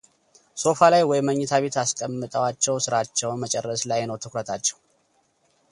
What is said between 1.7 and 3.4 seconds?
አስቀምጠዋቸው ሥራቸውን